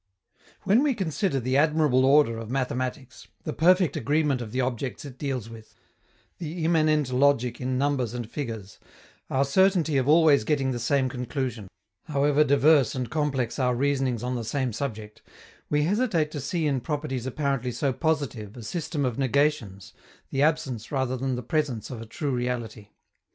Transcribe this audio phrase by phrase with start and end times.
[0.63, 5.19] When we consider the admirable order of mathematics, the perfect agreement of the objects it
[5.19, 5.75] deals with,
[6.39, 8.79] the immanent logic in numbers and figures,
[9.29, 11.67] our certainty of always getting the same conclusion,
[12.05, 15.21] however diverse and complex our reasonings on the same subject,
[15.69, 19.93] we hesitate to see in properties apparently so positive a system of negations,
[20.31, 22.87] the absence rather than the presence of a true reality.